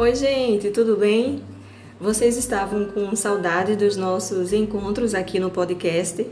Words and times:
Oi, 0.00 0.14
gente, 0.14 0.70
tudo 0.70 0.96
bem? 0.96 1.42
Vocês 2.00 2.38
estavam 2.38 2.86
com 2.86 3.14
saudade 3.14 3.76
dos 3.76 3.98
nossos 3.98 4.50
encontros 4.50 5.14
aqui 5.14 5.38
no 5.38 5.50
podcast? 5.50 6.26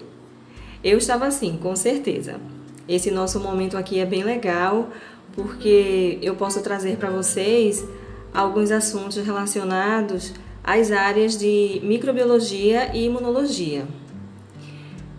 Eu 0.83 0.97
estava 0.97 1.27
assim, 1.27 1.59
com 1.59 1.77
certeza. 1.77 2.41
Esse 2.89 3.11
nosso 3.11 3.39
momento 3.39 3.77
aqui 3.77 4.01
é 4.01 4.07
bem 4.07 4.25
legal 4.25 4.89
porque 5.35 6.19
eu 6.23 6.35
posso 6.35 6.63
trazer 6.63 6.97
para 6.97 7.11
vocês 7.11 7.85
alguns 8.33 8.71
assuntos 8.71 9.19
relacionados 9.19 10.33
às 10.65 10.91
áreas 10.91 11.37
de 11.37 11.79
microbiologia 11.85 12.97
e 12.97 13.05
imunologia. 13.05 13.87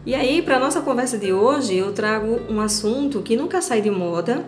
E 0.04 0.16
aí, 0.16 0.42
para 0.42 0.58
nossa 0.58 0.82
conversa 0.82 1.20
de 1.20 1.32
hoje, 1.32 1.76
eu 1.76 1.94
trago 1.94 2.40
um 2.50 2.60
assunto 2.60 3.22
que 3.22 3.38
nunca 3.38 3.62
sai 3.62 3.80
de 3.80 3.92
moda 3.92 4.44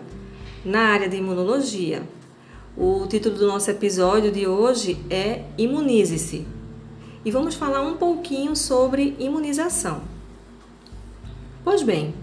na 0.64 0.88
área 0.88 1.08
de 1.08 1.18
imunologia 1.18 2.02
o 2.76 3.06
título 3.06 3.36
do 3.36 3.46
nosso 3.46 3.70
episódio 3.70 4.32
de 4.32 4.46
hoje 4.46 5.04
é 5.10 5.42
Imunize-se. 5.58 6.46
E 7.24 7.30
vamos 7.30 7.54
falar 7.54 7.82
um 7.82 7.96
pouquinho 7.96 8.56
sobre 8.56 9.14
imunização. 9.18 10.02
Pois 11.62 11.82
bem, 11.82 12.14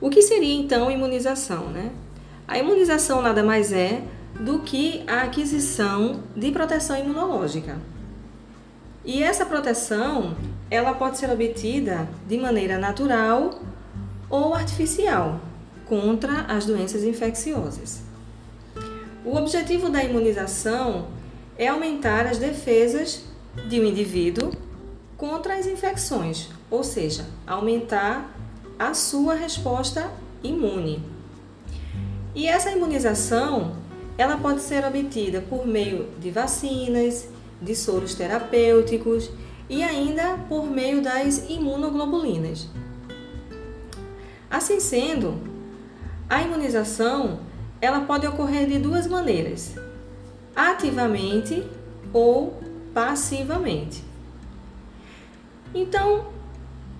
o 0.00 0.08
que 0.08 0.22
seria 0.22 0.54
então 0.54 0.90
imunização, 0.90 1.68
né? 1.68 1.92
A 2.48 2.58
imunização 2.58 3.20
nada 3.20 3.42
mais 3.42 3.72
é 3.72 4.02
do 4.40 4.60
que 4.60 5.04
a 5.06 5.22
aquisição 5.22 6.22
de 6.34 6.50
proteção 6.50 6.98
imunológica. 6.98 7.78
E 9.04 9.22
essa 9.22 9.44
proteção, 9.44 10.34
ela 10.70 10.94
pode 10.94 11.18
ser 11.18 11.30
obtida 11.30 12.08
de 12.26 12.38
maneira 12.38 12.78
natural 12.78 13.60
ou 14.30 14.54
artificial 14.54 15.40
contra 15.84 16.40
as 16.48 16.64
doenças 16.64 17.04
infecciosas. 17.04 18.13
O 19.24 19.36
objetivo 19.38 19.88
da 19.88 20.04
imunização 20.04 21.06
é 21.56 21.66
aumentar 21.66 22.26
as 22.26 22.36
defesas 22.36 23.24
de 23.68 23.80
um 23.80 23.84
indivíduo 23.84 24.52
contra 25.16 25.54
as 25.54 25.66
infecções, 25.66 26.50
ou 26.70 26.84
seja, 26.84 27.24
aumentar 27.46 28.36
a 28.78 28.92
sua 28.92 29.34
resposta 29.34 30.10
imune. 30.42 31.02
E 32.34 32.46
essa 32.46 32.70
imunização, 32.70 33.76
ela 34.18 34.36
pode 34.36 34.60
ser 34.60 34.84
obtida 34.84 35.40
por 35.40 35.66
meio 35.66 36.10
de 36.20 36.30
vacinas, 36.30 37.26
de 37.62 37.74
soros 37.74 38.14
terapêuticos 38.14 39.30
e 39.70 39.82
ainda 39.82 40.36
por 40.50 40.66
meio 40.66 41.00
das 41.00 41.48
imunoglobulinas. 41.48 42.68
Assim 44.50 44.80
sendo, 44.80 45.40
a 46.28 46.42
imunização 46.42 47.38
ela 47.84 48.00
pode 48.00 48.26
ocorrer 48.26 48.66
de 48.66 48.78
duas 48.78 49.06
maneiras: 49.06 49.74
ativamente 50.56 51.62
ou 52.12 52.58
passivamente. 52.92 54.02
Então, 55.74 56.26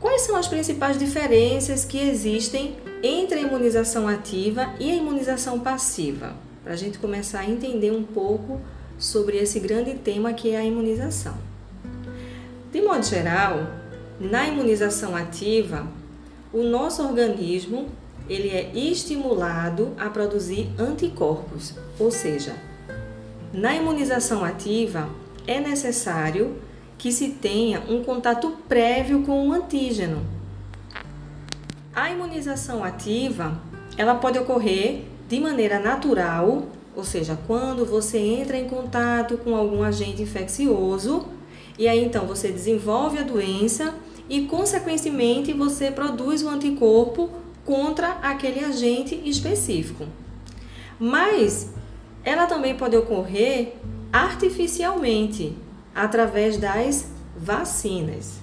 quais 0.00 0.22
são 0.22 0.36
as 0.36 0.48
principais 0.48 0.98
diferenças 0.98 1.84
que 1.84 1.98
existem 1.98 2.76
entre 3.02 3.38
a 3.38 3.42
imunização 3.42 4.08
ativa 4.08 4.74
e 4.78 4.90
a 4.90 4.94
imunização 4.94 5.60
passiva? 5.60 6.34
Para 6.62 6.72
a 6.72 6.76
gente 6.76 6.98
começar 6.98 7.40
a 7.40 7.48
entender 7.48 7.92
um 7.92 8.02
pouco 8.02 8.60
sobre 8.98 9.36
esse 9.36 9.60
grande 9.60 9.94
tema 9.94 10.32
que 10.32 10.50
é 10.50 10.56
a 10.56 10.64
imunização. 10.64 11.34
De 12.72 12.80
modo 12.82 13.04
geral, 13.04 13.66
na 14.18 14.48
imunização 14.48 15.14
ativa, 15.14 15.86
o 16.52 16.62
nosso 16.62 17.02
organismo 17.02 17.88
ele 18.28 18.48
é 18.48 18.70
estimulado 18.74 19.92
a 19.98 20.08
produzir 20.08 20.70
anticorpos, 20.78 21.74
ou 21.98 22.10
seja, 22.10 22.54
na 23.52 23.74
imunização 23.74 24.44
ativa 24.44 25.08
é 25.46 25.60
necessário 25.60 26.56
que 26.96 27.12
se 27.12 27.28
tenha 27.28 27.80
um 27.88 28.02
contato 28.02 28.50
prévio 28.68 29.22
com 29.22 29.48
o 29.48 29.52
antígeno. 29.52 30.24
A 31.94 32.10
imunização 32.10 32.82
ativa, 32.82 33.60
ela 33.96 34.14
pode 34.14 34.38
ocorrer 34.38 35.02
de 35.28 35.38
maneira 35.38 35.78
natural, 35.78 36.64
ou 36.96 37.04
seja, 37.04 37.38
quando 37.46 37.84
você 37.84 38.18
entra 38.18 38.56
em 38.56 38.68
contato 38.68 39.36
com 39.38 39.54
algum 39.54 39.82
agente 39.82 40.22
infeccioso, 40.22 41.26
e 41.78 41.86
aí 41.86 42.04
então 42.04 42.26
você 42.26 42.50
desenvolve 42.50 43.18
a 43.18 43.22
doença 43.22 43.94
e 44.28 44.42
consequentemente 44.42 45.52
você 45.52 45.90
produz 45.90 46.42
o 46.42 46.48
anticorpo 46.48 47.30
contra 47.64 48.12
aquele 48.22 48.64
agente 48.64 49.20
específico. 49.24 50.06
Mas 50.98 51.70
ela 52.24 52.46
também 52.46 52.76
pode 52.76 52.96
ocorrer 52.96 53.74
artificialmente, 54.12 55.56
através 55.94 56.56
das 56.56 57.08
vacinas. 57.36 58.38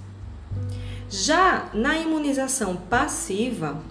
Já 1.09 1.69
na 1.73 1.97
imunização 1.97 2.75
passiva, 2.75 3.81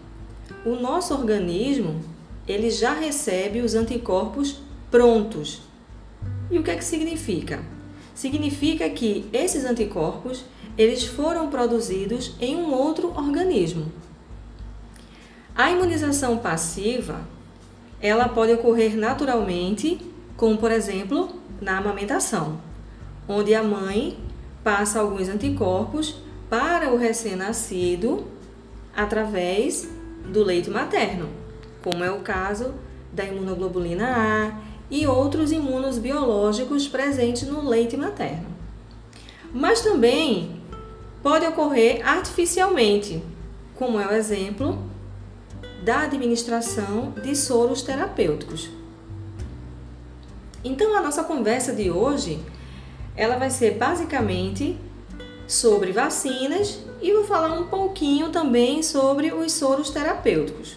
o 0.65 0.75
nosso 0.77 1.15
organismo 1.15 2.01
ele 2.47 2.71
já 2.71 2.93
recebe 2.93 3.61
os 3.61 3.75
anticorpos 3.75 4.61
prontos. 4.91 5.63
E 6.51 6.59
o 6.59 6.63
que 6.63 6.71
é 6.71 6.77
que 6.77 6.85
significa? 6.85 7.63
Significa 8.15 8.89
que 8.91 9.29
esses 9.33 9.65
anticorpos 9.65 10.45
eles 10.77 11.05
foram 11.05 11.49
produzidos 11.49 12.35
em 12.41 12.57
um 12.57 12.73
outro 12.73 13.09
organismo. 13.17 13.93
A 15.55 15.71
imunização 15.71 16.39
passiva, 16.39 17.21
ela 18.01 18.29
pode 18.29 18.53
ocorrer 18.53 18.97
naturalmente, 18.97 20.01
como 20.37 20.57
por 20.57 20.71
exemplo, 20.71 21.29
na 21.61 21.79
amamentação, 21.79 22.61
onde 23.29 23.55
a 23.55 23.63
mãe 23.63 24.19
passa 24.65 25.01
alguns 25.01 25.29
anticorpos 25.29 26.17
para 26.49 26.93
o 26.93 26.97
recém-nascido 26.97 28.27
através 28.97 29.89
do 30.27 30.43
leite 30.43 30.71
materno, 30.71 31.29
como 31.83 32.03
é 32.05 32.11
o 32.11 32.21
caso 32.21 32.75
da 33.13 33.25
imunoglobulina 33.25 34.07
A 34.07 34.61
e 34.91 35.07
outros 35.07 35.53
imunos 35.53 35.99
biológicos 35.99 36.89
presentes 36.89 37.47
no 37.47 37.69
leite 37.69 37.97
materno. 37.97 38.47
Mas 39.53 39.81
também 39.81 40.61
pode 41.23 41.47
ocorrer 41.47 42.07
artificialmente, 42.07 43.23
como 43.77 44.01
é 44.01 44.07
o 44.07 44.13
exemplo 44.13 44.90
da 45.83 46.03
administração 46.03 47.13
de 47.23 47.35
soros 47.35 47.83
terapêuticos. 47.83 48.71
Então 50.63 50.97
a 50.97 51.01
nossa 51.01 51.25
conversa 51.25 51.73
de 51.73 51.91
hoje, 51.91 52.39
ela 53.17 53.37
vai 53.37 53.51
ser 53.51 53.79
basicamente 53.79 54.79
sobre 55.47 55.91
vacinas 55.91 56.79
e 57.01 57.13
vou 57.13 57.25
falar 57.25 57.53
um 57.59 57.67
pouquinho 57.67 58.31
também 58.31 58.83
sobre 58.83 59.33
os 59.33 59.53
soros 59.53 59.91
terapêuticos. 59.91 60.77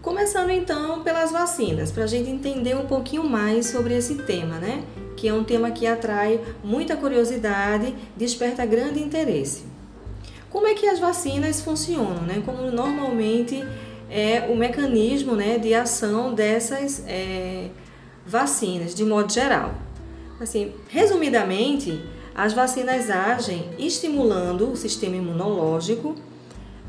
Começando 0.00 0.50
então 0.50 1.02
pelas 1.02 1.32
vacinas, 1.32 1.90
para 1.90 2.04
a 2.04 2.06
gente 2.06 2.30
entender 2.30 2.76
um 2.76 2.86
pouquinho 2.86 3.24
mais 3.24 3.66
sobre 3.66 3.96
esse 3.96 4.14
tema, 4.14 4.58
né? 4.58 4.84
Que 5.16 5.26
é 5.26 5.34
um 5.34 5.42
tema 5.42 5.72
que 5.72 5.84
atrai 5.84 6.40
muita 6.62 6.96
curiosidade, 6.96 7.92
desperta 8.16 8.64
grande 8.64 9.00
interesse. 9.00 9.64
Como 10.56 10.68
é 10.68 10.72
que 10.72 10.86
as 10.86 10.98
vacinas 10.98 11.60
funcionam, 11.60 12.22
né? 12.22 12.42
Como 12.42 12.70
normalmente 12.70 13.62
é 14.08 14.48
o 14.50 14.56
mecanismo 14.56 15.36
né, 15.36 15.58
de 15.58 15.74
ação 15.74 16.32
dessas 16.32 17.04
é, 17.06 17.68
vacinas, 18.26 18.94
de 18.94 19.04
modo 19.04 19.30
geral. 19.30 19.74
Assim, 20.40 20.72
resumidamente, 20.88 22.02
as 22.34 22.54
vacinas 22.54 23.10
agem 23.10 23.68
estimulando 23.78 24.72
o 24.72 24.76
sistema 24.76 25.16
imunológico 25.16 26.14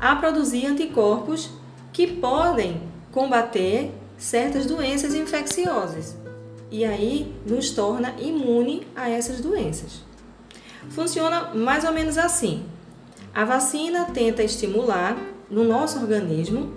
a 0.00 0.16
produzir 0.16 0.64
anticorpos 0.64 1.50
que 1.92 2.06
podem 2.06 2.80
combater 3.12 3.90
certas 4.16 4.64
doenças 4.64 5.12
infecciosas 5.12 6.16
e 6.70 6.86
aí 6.86 7.36
nos 7.44 7.68
torna 7.72 8.14
imune 8.18 8.86
a 8.96 9.10
essas 9.10 9.42
doenças. 9.42 10.00
Funciona 10.88 11.54
mais 11.54 11.84
ou 11.84 11.92
menos 11.92 12.16
assim. 12.16 12.64
A 13.38 13.44
vacina 13.44 14.06
tenta 14.06 14.42
estimular 14.42 15.16
no 15.48 15.62
nosso 15.62 16.00
organismo 16.00 16.74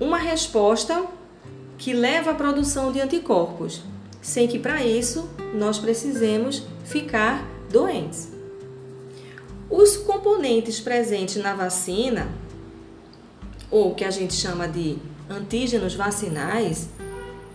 uma 0.00 0.16
resposta 0.16 1.04
que 1.76 1.92
leva 1.92 2.30
à 2.30 2.34
produção 2.34 2.90
de 2.90 3.02
anticorpos, 3.02 3.82
sem 4.22 4.48
que 4.48 4.58
para 4.58 4.82
isso 4.82 5.28
nós 5.52 5.78
precisemos 5.78 6.62
ficar 6.86 7.46
doentes. 7.70 8.32
Os 9.68 9.98
componentes 9.98 10.80
presentes 10.80 11.36
na 11.36 11.52
vacina, 11.52 12.26
ou 13.70 13.94
que 13.94 14.06
a 14.06 14.10
gente 14.10 14.32
chama 14.32 14.66
de 14.66 14.96
antígenos 15.28 15.94
vacinais, 15.94 16.88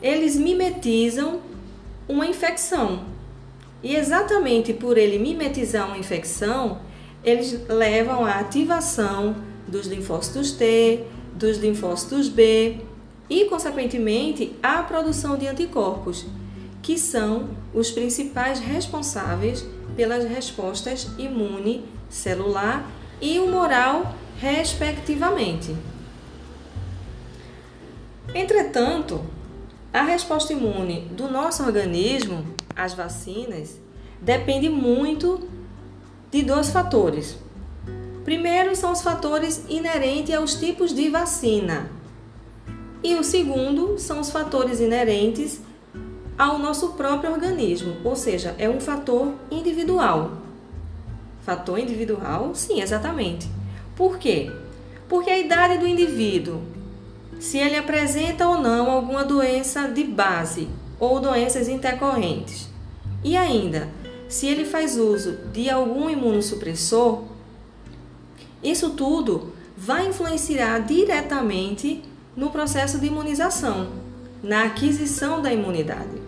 eles 0.03 0.35
mimetizam 0.35 1.41
uma 2.07 2.27
infecção 2.27 3.14
e 3.85 3.95
exatamente 3.95 4.73
por 4.73 4.97
ele 4.97 5.19
mimetizar 5.19 5.85
uma 5.85 5.99
infecção, 5.99 6.79
eles 7.23 7.67
levam 7.69 8.25
à 8.25 8.39
ativação 8.39 9.35
dos 9.67 9.85
linfócitos 9.85 10.53
T, 10.53 11.03
dos 11.35 11.59
linfócitos 11.59 12.27
B, 12.27 12.77
e, 13.29 13.45
consequentemente, 13.45 14.55
a 14.63 14.81
produção 14.81 15.37
de 15.37 15.45
anticorpos, 15.45 16.25
que 16.81 16.97
são 16.97 17.49
os 17.75 17.91
principais 17.91 18.59
responsáveis 18.59 19.63
pelas 19.95 20.25
respostas 20.25 21.07
imune, 21.19 21.85
celular 22.09 22.89
e 23.21 23.37
humoral, 23.37 24.15
respectivamente. 24.39 25.75
Entretanto, 28.33 29.23
a 29.93 30.01
resposta 30.01 30.53
imune 30.53 31.01
do 31.11 31.29
nosso 31.29 31.63
organismo 31.63 32.54
às 32.75 32.93
vacinas 32.93 33.79
depende 34.21 34.69
muito 34.69 35.47
de 36.31 36.41
dois 36.41 36.69
fatores. 36.69 37.37
Primeiro 38.23 38.75
são 38.75 38.91
os 38.91 39.01
fatores 39.01 39.63
inerentes 39.69 40.35
aos 40.35 40.55
tipos 40.55 40.93
de 40.93 41.09
vacina. 41.09 41.89
E 43.03 43.15
o 43.15 43.23
segundo 43.23 43.99
são 43.99 44.19
os 44.19 44.31
fatores 44.31 44.79
inerentes 44.79 45.61
ao 46.37 46.57
nosso 46.57 46.93
próprio 46.93 47.31
organismo, 47.31 47.97
ou 48.03 48.15
seja, 48.15 48.55
é 48.57 48.67
um 48.67 48.81
fator 48.81 49.33
individual. 49.51 50.31
Fator 51.43 51.77
individual? 51.77 52.55
Sim, 52.55 52.81
exatamente. 52.81 53.47
Por 53.95 54.17
quê? 54.17 54.51
Porque 55.07 55.29
a 55.29 55.37
idade 55.37 55.77
do 55.77 55.87
indivíduo, 55.87 56.61
se 57.39 57.59
ele 57.59 57.77
apresenta 57.77 58.47
ou 58.47 58.57
não 58.57 58.89
alguma 58.89 59.23
doença 59.23 59.87
de 59.87 60.03
base 60.03 60.67
ou 60.99 61.19
doenças 61.19 61.67
intercorrentes. 61.67 62.69
E 63.23 63.35
ainda, 63.35 63.89
se 64.27 64.47
ele 64.47 64.65
faz 64.65 64.97
uso 64.97 65.37
de 65.51 65.69
algum 65.69 66.09
imunossupressor, 66.09 67.23
isso 68.63 68.91
tudo 68.91 69.53
vai 69.77 70.07
influenciar 70.07 70.79
diretamente 70.79 72.03
no 72.35 72.49
processo 72.49 72.99
de 72.99 73.07
imunização, 73.07 73.89
na 74.41 74.63
aquisição 74.63 75.41
da 75.41 75.53
imunidade. 75.53 76.21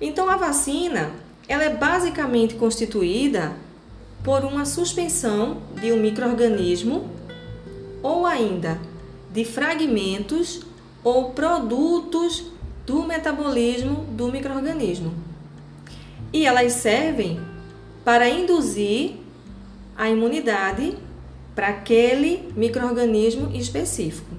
Então 0.00 0.28
a 0.28 0.36
vacina, 0.36 1.10
ela 1.48 1.64
é 1.64 1.74
basicamente 1.74 2.54
constituída 2.54 3.56
por 4.22 4.44
uma 4.44 4.64
suspensão 4.64 5.62
de 5.80 5.92
um 5.92 6.00
microorganismo 6.00 7.10
ou 8.02 8.26
ainda 8.26 8.78
de 9.32 9.44
fragmentos 9.44 10.60
ou 11.02 11.30
produtos 11.30 12.44
do 12.88 13.02
metabolismo 13.02 14.06
do 14.12 14.32
microorganismo. 14.32 15.12
E 16.32 16.46
elas 16.46 16.72
servem 16.72 17.38
para 18.02 18.30
induzir 18.30 19.16
a 19.94 20.08
imunidade 20.08 20.96
para 21.54 21.68
aquele 21.68 22.50
microorganismo 22.56 23.54
específico. 23.54 24.34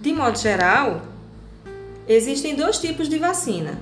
De 0.00 0.12
modo 0.12 0.36
geral, 0.36 1.02
existem 2.08 2.56
dois 2.56 2.78
tipos 2.78 3.08
de 3.08 3.20
vacina: 3.20 3.78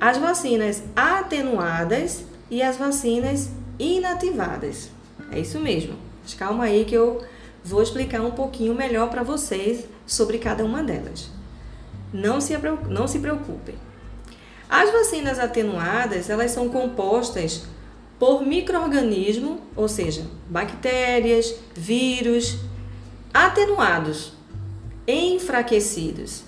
as 0.00 0.16
vacinas 0.16 0.82
atenuadas 0.96 2.24
e 2.50 2.62
as 2.62 2.78
vacinas 2.78 3.50
inativadas. 3.78 4.88
É 5.30 5.38
isso 5.38 5.60
mesmo. 5.60 5.96
Mas 6.22 6.32
calma 6.32 6.64
aí 6.64 6.86
que 6.86 6.94
eu 6.94 7.22
vou 7.62 7.82
explicar 7.82 8.22
um 8.22 8.30
pouquinho 8.30 8.74
melhor 8.74 9.10
para 9.10 9.22
vocês 9.22 9.84
sobre 10.06 10.38
cada 10.38 10.64
uma 10.64 10.82
delas. 10.82 11.41
Não 12.12 12.40
se, 12.40 12.54
não 12.88 13.08
se 13.08 13.18
preocupem. 13.18 13.74
As 14.68 14.90
vacinas 14.90 15.38
atenuadas, 15.38 16.30
elas 16.30 16.50
são 16.50 16.68
compostas 16.68 17.66
por 18.18 18.46
microorganismos, 18.46 19.58
ou 19.74 19.88
seja, 19.88 20.26
bactérias, 20.48 21.54
vírus, 21.74 22.58
atenuados, 23.34 24.32
enfraquecidos. 25.06 26.44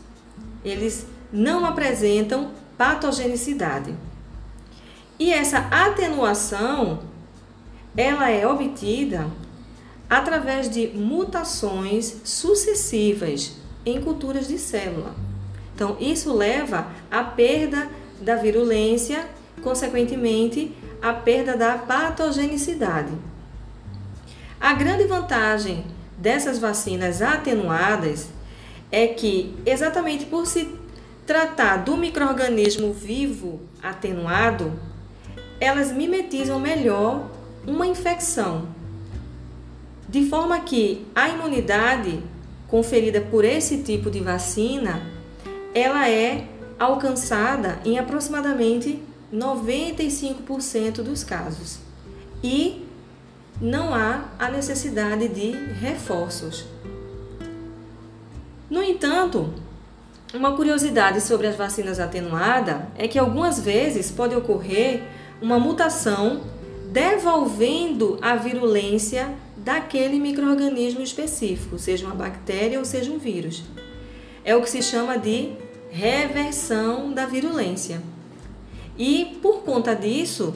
Eles 0.65 1.07
não 1.33 1.67
apresentam 1.67 2.53
patogenicidade. 2.79 3.95
E 5.19 5.33
essa 5.33 5.59
atenuação, 5.71 7.01
ela 7.97 8.31
é 8.31 8.47
obtida 8.47 9.29
através 10.09 10.69
de 10.69 10.89
mutações 10.89 12.21
sucessivas 12.25 13.57
em 13.85 14.01
culturas 14.01 14.49
de 14.49 14.59
célula. 14.59 15.15
Então, 15.75 15.97
isso 15.99 16.33
leva 16.33 16.87
à 17.11 17.25
perda 17.25 17.89
da 18.21 18.37
virulência, 18.37 19.27
consequentemente, 19.63 20.73
à 21.03 21.13
perda 21.13 21.57
da 21.57 21.77
patogenicidade. 21.77 23.13
A 24.61 24.73
grande 24.73 25.05
vantagem 25.05 25.85
dessas 26.17 26.59
vacinas 26.59 27.21
atenuadas 27.21 28.29
é 28.91 29.09
que, 29.09 29.55
exatamente 29.67 30.25
por 30.27 30.47
se 30.47 30.75
tratar 31.27 31.79
do 31.79 31.97
microorganismo 31.97 32.93
vivo 32.93 33.61
atenuado, 33.83 34.73
elas 35.61 35.93
mimetizam 35.93 36.61
melhor 36.61 37.29
uma 37.67 37.87
infecção, 37.87 38.69
de 40.09 40.29
forma 40.29 40.61
que 40.61 41.07
a 41.15 41.29
imunidade 41.29 42.23
conferida 42.69 43.21
por 43.21 43.45
esse 43.45 43.79
tipo 43.79 44.11
de 44.11 44.21
vacina, 44.21 45.14
ela 45.75 46.09
é 46.09 46.49
alcançada 46.79 47.81
em 47.85 47.99
aproximadamente 47.99 49.03
95% 49.33 51.03
dos 51.03 51.25
casos. 51.25 51.79
E 52.43 52.85
não 53.61 53.93
há 53.95 54.29
a 54.39 54.49
necessidade 54.51 55.29
de 55.29 55.53
reforços. 55.81 56.65
No 58.71 58.83
entanto, 58.83 59.53
uma 60.33 60.57
curiosidade 60.57 61.21
sobre 61.21 61.47
as 61.47 61.57
vacinas 61.57 62.01
atenuadas 62.01 62.83
é 62.97 63.07
que 63.07 63.19
algumas 63.19 63.61
vezes 63.61 64.11
pode 64.11 64.35
ocorrer 64.35 65.03
uma 65.41 65.59
mutação 65.59 66.43
devolvendo 66.91 68.19
a 68.23 68.37
virulência 68.37 69.35
daquele 69.57 70.19
microorganismo 70.21 71.03
específico, 71.03 71.79
seja 71.79 72.07
uma 72.07 72.15
bactéria 72.15 72.79
ou 72.79 72.85
seja 72.85 73.11
um 73.11 73.19
vírus. 73.19 73.65
É 74.45 74.55
o 74.55 74.61
que 74.63 74.69
se 74.69 74.83
chama 74.83 75.17
de 75.17 75.53
reversão 75.95 77.13
da 77.13 77.25
virulência. 77.25 78.03
E 78.99 79.39
por 79.41 79.63
conta 79.63 79.95
disso, 79.95 80.53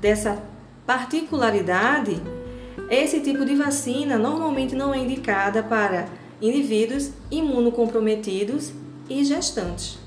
dessa 0.00 0.40
particularidade, 0.86 2.22
esse 2.88 3.20
tipo 3.20 3.44
de 3.44 3.56
vacina 3.56 4.16
normalmente 4.16 4.76
não 4.76 4.94
é 4.94 4.98
indicada 4.98 5.60
para 5.60 6.08
indivíduos 6.40 7.10
imunocomprometidos 7.32 8.72
e 9.10 9.24
gestantes. 9.24 9.98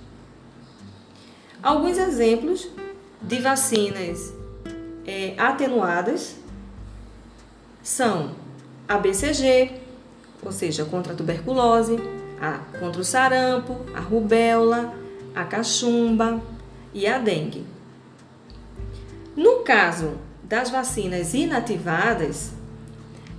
Alguns 1.61 1.97
exemplos 1.97 2.69
de 3.21 3.39
vacinas 3.39 4.33
é, 5.05 5.33
atenuadas 5.37 6.37
são 7.83 8.31
a 8.87 8.97
BCG, 8.97 9.73
ou 10.41 10.53
seja, 10.53 10.85
contra 10.85 11.11
a 11.11 11.15
tuberculose, 11.17 11.97
a, 12.41 12.59
contra 12.79 13.01
o 13.01 13.05
sarampo, 13.05 13.77
a 13.93 13.99
rubéola, 13.99 14.93
a 15.35 15.43
cachumba 15.43 16.41
e 16.93 17.05
a 17.07 17.17
dengue. 17.17 17.65
No 19.35 19.59
caso 19.59 20.17
das 20.43 20.69
vacinas 20.69 21.33
inativadas, 21.33 22.51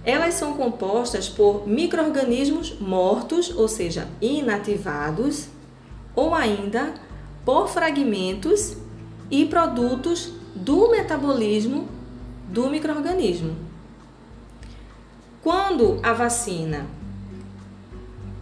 elas 0.05 0.35
são 0.35 0.55
compostas 0.55 1.29
por 1.29 1.67
microorganismos 1.67 2.79
mortos, 2.81 3.55
ou 3.55 3.69
seja, 3.69 4.09
inativados, 4.21 5.49
ou 6.15 6.35
ainda 6.35 6.95
por 7.45 7.69
fragmentos 7.69 8.77
e 9.31 9.45
produtos 9.45 10.33
do 10.55 10.91
metabolismo 10.91 11.89
do 12.49 12.69
microorganismo. 12.69 13.57
Quando 15.43 16.01
a 16.03 16.13
vacina 16.13 16.87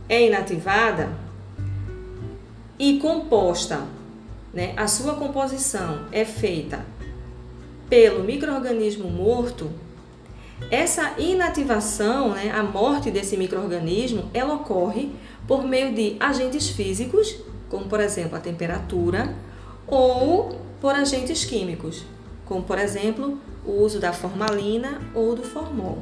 é 0.09 0.27
inativada 0.27 1.11
e 2.79 2.99
composta, 2.99 3.83
né, 4.53 4.73
a 4.77 4.87
sua 4.87 5.15
composição 5.15 6.07
é 6.13 6.25
feita 6.25 6.85
pelo 7.89 8.23
microorganismo 8.23 9.11
morto, 9.11 9.71
essa 10.71 11.15
inativação, 11.19 12.31
né, 12.31 12.51
a 12.51 12.63
morte 12.63 13.11
desse 13.11 13.37
microorganismo, 13.37 14.29
ela 14.35 14.55
ocorre 14.55 15.11
por 15.47 15.65
meio 15.65 15.95
de 15.95 16.17
agentes 16.21 16.69
físicos, 16.69 17.37
como 17.69 17.87
por 17.87 18.01
exemplo 18.01 18.37
a 18.37 18.41
temperatura, 18.41 19.35
ou 19.87 20.61
por 20.81 20.95
agentes 20.95 21.45
químicos, 21.45 22.05
como 22.45 22.63
por 22.63 22.79
exemplo 22.79 23.39
o 23.65 23.83
uso 23.83 23.99
da 23.99 24.13
formalina 24.13 25.01
ou 25.15 25.35
do 25.35 25.43
formol. 25.43 25.99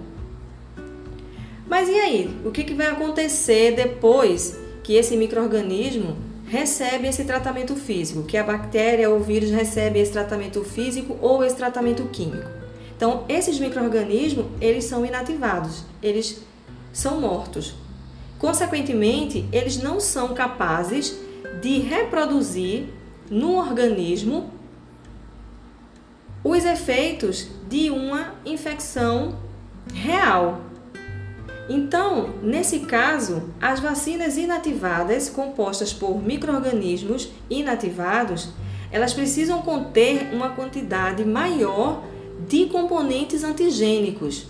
Mas 1.69 1.89
e 1.89 1.95
aí? 1.95 2.37
O 2.45 2.51
que, 2.51 2.65
que 2.65 2.75
vai 2.75 2.87
acontecer 2.87 3.73
depois 3.75 4.57
que 4.83 4.95
esse 4.95 5.17
microorganismo 5.17 6.17
recebe 6.47 7.09
esse 7.09 7.25
tratamento 7.25 7.75
físico, 7.75 8.23
que 8.23 8.37
a 8.37 8.45
bactéria 8.45 9.11
ou 9.11 9.17
o 9.19 9.23
vírus 9.23 9.51
recebe 9.51 9.99
esse 9.99 10.13
tratamento 10.13 10.63
físico 10.63 11.19
ou 11.21 11.43
esse 11.43 11.57
tratamento 11.57 12.05
químico? 12.05 12.49
Então, 12.97 13.25
esses 13.29 13.59
microorganismos, 13.59 14.47
eles 14.61 14.85
são 14.85 15.05
inativados, 15.05 15.85
eles 16.03 16.41
são 16.93 17.21
mortos. 17.21 17.75
Consequentemente, 18.39 19.47
eles 19.53 19.77
não 19.83 20.01
são 20.01 20.35
capazes 20.35 21.19
de 21.61 21.79
reproduzir 21.79 22.87
no 23.31 23.57
organismo 23.57 24.51
os 26.45 26.65
efeitos 26.65 27.49
de 27.69 27.91
uma 27.91 28.35
infecção 28.45 29.37
real. 29.93 30.61
Então, 31.69 32.35
nesse 32.43 32.81
caso, 32.81 33.43
as 33.61 33.81
vacinas 33.81 34.37
inativadas, 34.37 35.29
compostas 35.29 35.93
por 35.93 36.23
microrganismos 36.23 37.31
inativados, 37.51 38.51
elas 38.93 39.13
precisam 39.13 39.63
conter 39.63 40.33
uma 40.33 40.51
quantidade 40.51 41.25
maior 41.25 42.05
de 42.49 42.67
componentes 42.67 43.43
antigênicos, 43.43 44.47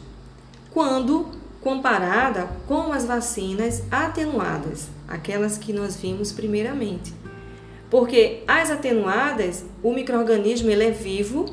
quando 0.73 1.27
comparada 1.63 2.49
com 2.69 2.93
as 2.93 3.07
vacinas 3.07 3.83
atenuadas, 3.91 4.89
aquelas 5.09 5.57
que 5.57 5.73
nós 5.73 5.97
vimos 5.97 6.33
primeiramente. 6.33 7.15
Porque 7.91 8.43
as 8.47 8.71
atenuadas, 8.71 9.65
o 9.83 9.93
microorganismo 9.93 10.69
ele 10.69 10.85
é 10.85 10.91
vivo 10.91 11.47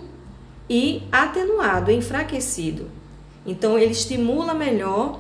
e 0.70 1.03
atenuado, 1.12 1.89
enfraquecido. 1.89 2.89
Então 3.46 3.77
ele 3.77 3.91
estimula 3.91 4.53
melhor 4.53 5.20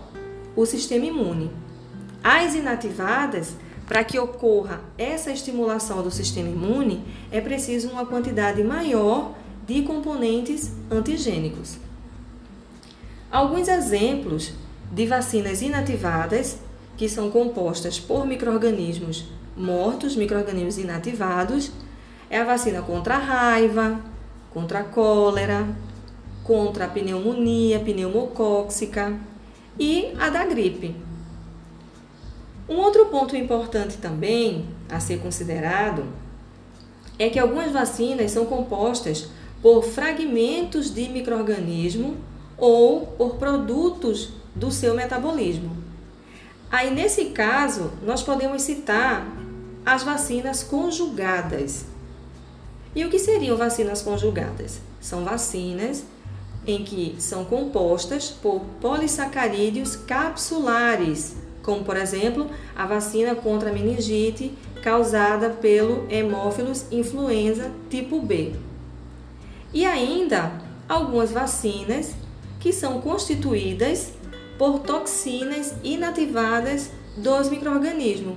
o 0.55 0.65
sistema 0.65 1.05
imune. 1.05 1.51
As 2.23 2.55
inativadas, 2.55 3.55
para 3.87 4.03
que 4.03 4.17
ocorra 4.17 4.81
essa 4.97 5.31
estimulação 5.31 6.01
do 6.01 6.11
sistema 6.11 6.49
imune, 6.49 7.03
é 7.31 7.41
preciso 7.41 7.89
uma 7.89 8.05
quantidade 8.05 8.63
maior 8.63 9.33
de 9.67 9.81
componentes 9.81 10.71
antigênicos. 10.89 11.77
Alguns 13.31 13.67
exemplos 13.67 14.53
de 14.91 15.07
vacinas 15.07 15.61
inativadas, 15.61 16.57
que 16.95 17.09
são 17.09 17.31
compostas 17.31 17.99
por 17.99 18.25
microrganismos 18.25 19.25
mortos, 19.57 20.15
microrganismos 20.15 20.77
inativados, 20.77 21.71
é 22.29 22.39
a 22.39 22.43
vacina 22.43 22.81
contra 22.81 23.15
a 23.15 23.19
raiva, 23.19 23.99
contra 24.51 24.79
a 24.79 24.83
cólera, 24.83 25.67
contra 26.43 26.85
a 26.85 26.87
pneumonia 26.87 27.79
pneumocóxica 27.79 29.17
e 29.79 30.13
a 30.19 30.29
da 30.29 30.45
gripe. 30.45 30.95
Um 32.67 32.77
outro 32.77 33.07
ponto 33.07 33.35
importante 33.35 33.97
também 33.97 34.65
a 34.89 34.99
ser 34.99 35.19
considerado 35.19 36.05
é 37.19 37.29
que 37.29 37.39
algumas 37.39 37.71
vacinas 37.71 38.31
são 38.31 38.45
compostas 38.45 39.29
por 39.61 39.83
fragmentos 39.83 40.93
de 40.93 41.09
microorganismo 41.09 42.17
ou 42.57 43.07
por 43.07 43.35
produtos 43.35 44.29
do 44.55 44.71
seu 44.71 44.93
metabolismo. 44.93 45.75
Aí, 46.71 46.91
nesse 46.91 47.25
caso, 47.25 47.91
nós 48.03 48.23
podemos 48.23 48.61
citar 48.61 49.27
as 49.85 50.03
vacinas 50.03 50.63
conjugadas. 50.63 51.85
E 52.95 53.05
o 53.05 53.09
que 53.09 53.19
seriam 53.19 53.57
vacinas 53.57 54.01
conjugadas? 54.01 54.79
São 54.99 55.23
vacinas 55.23 56.03
em 56.65 56.83
que 56.83 57.15
são 57.19 57.45
compostas 57.45 58.29
por 58.29 58.61
polissacarídeos 58.81 59.95
capsulares, 59.95 61.35
como 61.61 61.83
por 61.83 61.97
exemplo 61.97 62.49
a 62.75 62.85
vacina 62.85 63.35
contra 63.35 63.69
a 63.69 63.73
meningite 63.73 64.53
causada 64.83 65.49
pelo 65.49 66.05
hemófilos 66.09 66.85
influenza 66.91 67.71
tipo 67.89 68.19
B. 68.21 68.53
E 69.73 69.85
ainda 69.85 70.51
algumas 70.87 71.31
vacinas 71.31 72.13
que 72.59 72.71
são 72.71 73.01
constituídas 73.01 74.13
por 74.57 74.79
toxinas 74.79 75.73
inativadas 75.83 76.91
dos 77.17 77.49
microrganismos. 77.49 78.35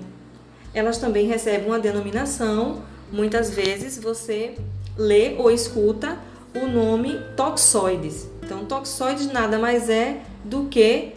Elas 0.72 0.98
também 0.98 1.26
recebem 1.26 1.68
uma 1.68 1.78
denominação, 1.78 2.82
muitas 3.10 3.50
vezes 3.50 3.98
você 3.98 4.56
lê 4.96 5.34
ou 5.38 5.50
escuta 5.50 6.18
o 6.62 6.68
nome 6.68 7.20
toxoides. 7.36 8.28
Então, 8.42 8.64
toxoides 8.64 9.26
nada 9.26 9.58
mais 9.58 9.88
é 9.88 10.22
do 10.44 10.66
que 10.66 11.14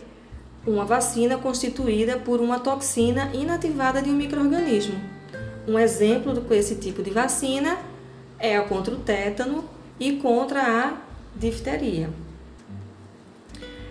uma 0.65 0.86
vacina 0.86 1.38
constituída 1.38 2.17
por 2.17 2.41
uma 2.41 2.60
toxina 2.60 3.31
inativada 3.34 4.01
de 4.01 4.10
um 4.10 4.15
microorganismo. 4.15 5.00
Um 5.67 5.77
exemplo 5.77 6.34
desse 6.34 6.75
tipo 6.75 7.03
de 7.03 7.12
vacina 7.12 7.77
é 8.38 8.58
a 8.58 8.63
contra 8.63 8.93
o 8.93 8.98
tétano 8.98 9.63
e 10.00 10.13
contra 10.13 10.62
a 10.62 10.98
difteria. 11.36 12.10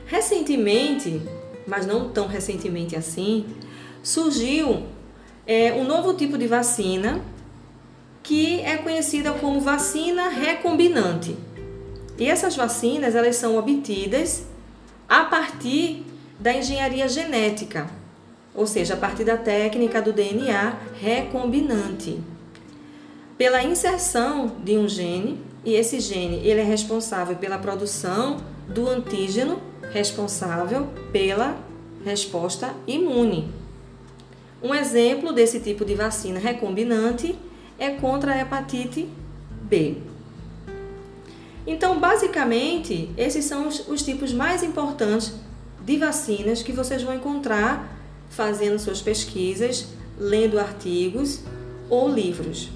Recentemente, 0.06 1.22
mas 1.66 1.86
não 1.86 2.08
tão 2.10 2.26
recentemente 2.26 2.96
assim, 2.96 3.46
surgiu 4.02 4.86
é, 5.46 5.72
um 5.72 5.84
novo 5.84 6.14
tipo 6.14 6.36
de 6.38 6.46
vacina 6.46 7.20
que 8.28 8.60
é 8.60 8.76
conhecida 8.76 9.32
como 9.32 9.58
vacina 9.58 10.28
recombinante. 10.28 11.34
E 12.18 12.28
essas 12.28 12.54
vacinas 12.54 13.14
elas 13.14 13.36
são 13.36 13.56
obtidas 13.56 14.44
a 15.08 15.24
partir 15.24 16.04
da 16.38 16.52
engenharia 16.52 17.08
genética, 17.08 17.88
ou 18.54 18.66
seja, 18.66 18.92
a 18.92 18.96
partir 18.98 19.24
da 19.24 19.38
técnica 19.38 20.02
do 20.02 20.12
DNA 20.12 20.76
recombinante. 21.00 22.20
Pela 23.38 23.62
inserção 23.62 24.56
de 24.62 24.76
um 24.76 24.86
gene, 24.86 25.40
e 25.64 25.72
esse 25.72 25.98
gene 25.98 26.46
ele 26.46 26.60
é 26.60 26.64
responsável 26.64 27.36
pela 27.36 27.56
produção 27.56 28.36
do 28.68 28.90
antígeno 28.90 29.58
responsável 29.90 30.86
pela 31.10 31.56
resposta 32.04 32.74
imune. 32.86 33.50
Um 34.62 34.74
exemplo 34.74 35.32
desse 35.32 35.60
tipo 35.60 35.82
de 35.82 35.94
vacina 35.94 36.38
recombinante 36.38 37.34
é 37.78 37.90
contra 37.90 38.32
a 38.32 38.40
hepatite 38.40 39.08
B. 39.62 39.98
Então, 41.66 42.00
basicamente, 42.00 43.10
esses 43.16 43.44
são 43.44 43.68
os, 43.68 43.86
os 43.88 44.02
tipos 44.02 44.32
mais 44.32 44.62
importantes 44.62 45.34
de 45.84 45.96
vacinas 45.96 46.62
que 46.62 46.72
vocês 46.72 47.02
vão 47.02 47.14
encontrar 47.14 47.98
fazendo 48.30 48.78
suas 48.78 49.00
pesquisas, 49.00 49.88
lendo 50.18 50.58
artigos 50.58 51.40
ou 51.88 52.08
livros. 52.08 52.70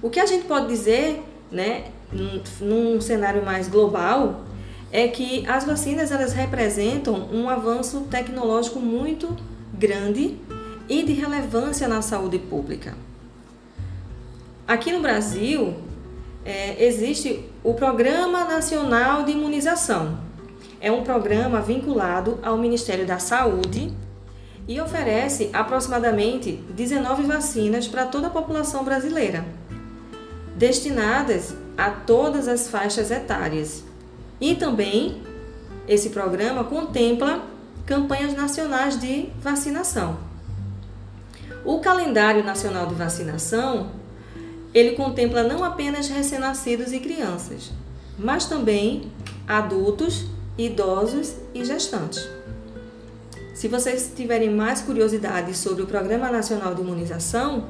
O 0.00 0.08
que 0.10 0.20
a 0.20 0.26
gente 0.26 0.44
pode 0.44 0.68
dizer, 0.68 1.22
né, 1.50 1.90
num, 2.60 3.00
cenário 3.00 3.44
mais 3.44 3.68
global, 3.68 4.44
é 4.90 5.08
que 5.08 5.46
as 5.46 5.64
vacinas 5.64 6.10
elas 6.10 6.32
representam 6.32 7.28
um 7.32 7.48
avanço 7.48 8.02
tecnológico 8.10 8.78
muito 8.78 9.36
grande 9.74 10.36
e 10.88 11.02
de 11.02 11.12
relevância 11.12 11.86
na 11.86 12.00
saúde 12.00 12.38
pública. 12.38 12.94
Aqui 14.68 14.92
no 14.92 15.00
Brasil 15.00 15.76
é, 16.44 16.84
existe 16.84 17.42
o 17.64 17.72
Programa 17.72 18.44
Nacional 18.44 19.22
de 19.22 19.32
Imunização. 19.32 20.18
É 20.78 20.92
um 20.92 21.02
programa 21.02 21.62
vinculado 21.62 22.38
ao 22.42 22.58
Ministério 22.58 23.06
da 23.06 23.18
Saúde 23.18 23.90
e 24.68 24.78
oferece 24.78 25.48
aproximadamente 25.54 26.52
19 26.68 27.22
vacinas 27.22 27.88
para 27.88 28.04
toda 28.04 28.26
a 28.26 28.30
população 28.30 28.84
brasileira, 28.84 29.42
destinadas 30.54 31.56
a 31.74 31.88
todas 31.90 32.46
as 32.46 32.68
faixas 32.68 33.10
etárias 33.10 33.82
e 34.38 34.54
também 34.54 35.22
esse 35.88 36.10
programa 36.10 36.62
contempla 36.62 37.42
campanhas 37.86 38.34
nacionais 38.34 39.00
de 39.00 39.30
vacinação. 39.40 40.18
O 41.64 41.80
calendário 41.80 42.44
nacional 42.44 42.86
de 42.86 42.94
vacinação, 42.94 43.96
ele 44.78 44.92
contempla 44.92 45.42
não 45.42 45.64
apenas 45.64 46.08
recém-nascidos 46.08 46.92
e 46.92 47.00
crianças, 47.00 47.72
mas 48.18 48.46
também 48.46 49.10
adultos, 49.46 50.26
idosos 50.56 51.34
e 51.54 51.64
gestantes. 51.64 52.28
Se 53.54 53.66
vocês 53.66 54.12
tiverem 54.14 54.50
mais 54.50 54.80
curiosidade 54.80 55.56
sobre 55.56 55.82
o 55.82 55.86
Programa 55.86 56.30
Nacional 56.30 56.74
de 56.74 56.82
Imunização, 56.82 57.66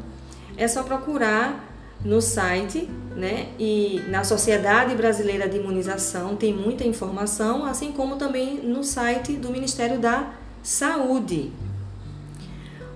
é 0.56 0.68
só 0.68 0.82
procurar 0.82 1.66
no 2.04 2.20
site, 2.20 2.88
né? 3.16 3.48
E 3.58 4.02
na 4.08 4.22
Sociedade 4.22 4.94
Brasileira 4.94 5.48
de 5.48 5.56
Imunização 5.56 6.36
tem 6.36 6.52
muita 6.52 6.84
informação, 6.84 7.64
assim 7.64 7.90
como 7.90 8.16
também 8.16 8.62
no 8.62 8.84
site 8.84 9.32
do 9.32 9.50
Ministério 9.50 9.98
da 9.98 10.30
Saúde. 10.62 11.52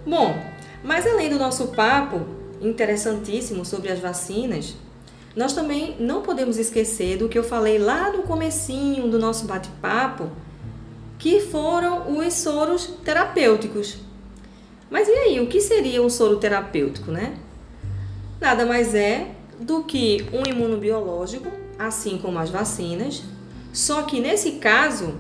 Bom, 0.07 0.37
mas 0.85 1.07
além 1.07 1.31
do 1.31 1.39
nosso 1.39 1.69
papo 1.69 2.42
interessantíssimo 2.63 3.65
sobre 3.65 3.91
as 3.91 3.99
vacinas, 3.99 4.75
nós 5.37 5.53
também 5.53 5.97
não 5.99 6.23
podemos 6.23 6.57
esquecer 6.57 7.19
do 7.19 7.29
que 7.29 7.39
eu 7.39 7.45
falei 7.45 7.79
lá 7.79 8.11
no 8.13 8.23
comecinho 8.23 9.11
do 9.11 9.19
nosso 9.19 9.47
bate-papo, 9.47 10.31
que 11.19 11.41
foram 11.41 12.19
os 12.19 12.35
soros 12.35 12.87
terapêuticos. 13.05 13.99
Mas 14.91 15.09
e 15.09 15.13
aí, 15.13 15.41
o 15.41 15.47
que 15.47 15.61
seria 15.61 16.03
um 16.03 16.11
soro 16.11 16.37
terapêutico, 16.37 17.11
né? 17.11 17.37
nada 18.41 18.67
mais 18.67 18.95
é 18.95 19.31
do 19.61 19.85
que 19.85 20.27
um 20.33 20.43
imunobiológico, 20.49 21.49
assim 21.79 22.19
como 22.19 22.39
as 22.39 22.51
vacinas, 22.51 23.23
só 23.73 24.03
que 24.03 24.21
nesse 24.21 24.53
caso, 24.53 25.15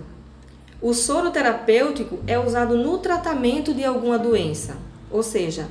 O 0.82 0.92
soro 0.92 1.30
terapêutico 1.30 2.18
é 2.26 2.36
usado 2.36 2.76
no 2.76 2.98
tratamento 2.98 3.72
de 3.72 3.84
alguma 3.84 4.18
doença, 4.18 4.76
ou 5.12 5.22
seja, 5.22 5.68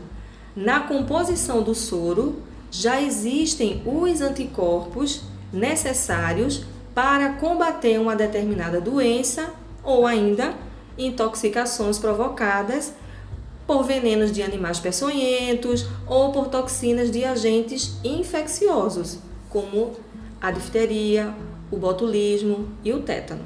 na 0.55 0.81
composição 0.81 1.61
do 1.61 1.73
soro 1.73 2.41
já 2.69 3.01
existem 3.01 3.81
os 3.85 4.21
anticorpos 4.21 5.21
necessários 5.51 6.63
para 6.93 7.33
combater 7.33 7.99
uma 7.99 8.15
determinada 8.15 8.79
doença 8.79 9.49
ou 9.83 10.05
ainda 10.05 10.53
intoxicações 10.97 11.97
provocadas 11.97 12.93
por 13.65 13.83
venenos 13.83 14.31
de 14.31 14.43
animais 14.43 14.79
peçonhentos 14.79 15.85
ou 16.07 16.31
por 16.31 16.47
toxinas 16.47 17.09
de 17.09 17.23
agentes 17.23 17.97
infecciosos, 18.03 19.19
como 19.49 19.93
a 20.41 20.51
difteria, 20.51 21.33
o 21.69 21.77
botulismo 21.77 22.67
e 22.83 22.91
o 22.91 23.01
tétano. 23.01 23.45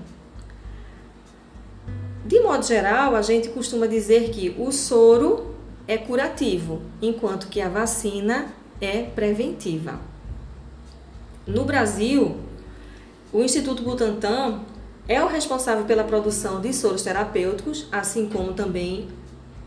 De 2.26 2.40
modo 2.40 2.66
geral, 2.66 3.16
a 3.16 3.22
gente 3.22 3.50
costuma 3.50 3.86
dizer 3.86 4.32
que 4.32 4.56
o 4.58 4.72
soro 4.72 5.55
é 5.88 5.98
curativo, 5.98 6.82
enquanto 7.02 7.48
que 7.48 7.62
a 7.62 7.70
vacina 7.70 8.54
é 8.82 9.04
preventiva. 9.04 10.00
No 11.46 11.64
Brasil, 11.64 12.38
o 13.32 13.44
Instituto 13.44 13.84
Butantan 13.84 14.62
é 15.08 15.24
o 15.24 15.28
responsável 15.28 15.86
pela 15.86 16.04
produção 16.04 16.60
de 16.60 16.74
soros 16.74 17.04
terapêuticos, 17.04 17.88
assim 17.92 18.28
como 18.28 18.54
também 18.54 19.08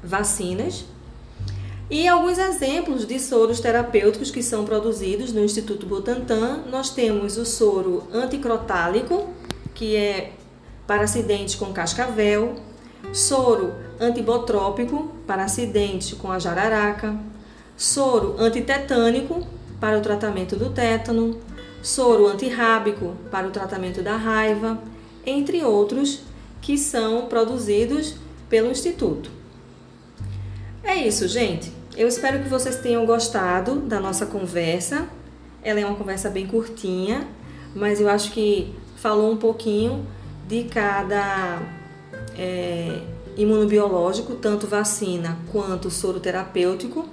vacinas. 0.03 0.85
E 1.91 2.07
alguns 2.07 2.37
exemplos 2.37 3.07
de 3.07 3.19
soros 3.19 3.61
terapêuticos 3.61 4.31
que 4.31 4.43
são 4.43 4.65
produzidos 4.65 5.33
no 5.33 5.43
Instituto 5.43 5.87
Butantan, 5.87 6.65
nós 6.71 6.91
temos 6.91 7.37
o 7.39 7.47
soro 7.47 8.07
anticrotálico, 8.13 9.29
que 9.75 9.97
é 9.97 10.33
para 10.87 11.05
acidentes 11.05 11.55
com 11.55 11.73
cascavel, 11.73 12.57
soro 13.13 13.73
antibotrópico 14.01 15.13
para 15.27 15.45
acidentes 15.45 16.13
com 16.15 16.31
a 16.31 16.39
jararaca, 16.39 17.19
soro 17.77 18.37
antitetânico 18.39 19.47
para 19.81 19.99
o 19.99 20.01
tratamento 20.01 20.57
do 20.57 20.71
tétano, 20.71 21.39
soro 21.83 22.27
antirrábico 22.27 23.15
para 23.31 23.47
o 23.47 23.51
tratamento 23.51 24.03
da 24.03 24.17
raiva, 24.17 24.79
entre 25.25 25.65
outros 25.65 26.23
que 26.61 26.77
são 26.77 27.27
produzidos 27.27 28.17
pelo 28.49 28.71
Instituto. 28.71 29.31
É 30.83 30.97
isso, 30.97 31.29
gente. 31.29 31.73
Eu 31.97 32.09
espero 32.09 32.43
que 32.43 32.49
vocês 32.49 32.77
tenham 32.77 33.05
gostado 33.05 33.77
da 33.77 34.01
nossa 34.01 34.25
conversa. 34.25 35.07
Ela 35.63 35.81
é 35.81 35.85
uma 35.85 35.97
conversa 35.97 36.31
bem 36.31 36.47
curtinha, 36.47 37.27
mas 37.75 38.01
eu 38.01 38.09
acho 38.09 38.33
que 38.33 38.75
falou 38.97 39.33
um 39.33 39.37
pouquinho 39.37 40.07
de 40.47 40.65
cada 40.65 41.61
é, 42.37 43.01
imunobiológico, 43.39 44.35
tanto 44.35 44.67
vacina 44.67 45.39
quanto 45.51 45.91
soro 45.91 46.21
terapêutico. 46.21 47.09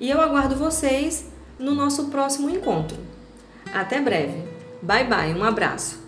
E 0.00 0.10
eu 0.10 0.20
aguardo 0.20 0.56
vocês 0.56 1.26
no 1.58 1.74
nosso 1.74 2.06
próximo 2.06 2.48
encontro. 2.48 2.96
Até 3.72 4.00
breve. 4.00 4.42
Bye 4.82 5.06
bye, 5.06 5.34
um 5.34 5.44
abraço. 5.44 5.99